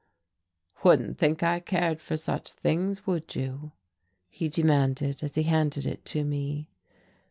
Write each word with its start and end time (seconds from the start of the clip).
"Wouldn't 0.83 1.19
think 1.19 1.43
I 1.43 1.59
cared 1.59 2.01
for 2.01 2.17
such 2.17 2.53
things, 2.53 3.05
would 3.05 3.35
you?" 3.35 3.73
he 4.31 4.49
demanded 4.49 5.21
as 5.21 5.35
he 5.35 5.43
handed 5.43 5.85
it 5.85 6.03
to 6.05 6.23
me. 6.25 6.71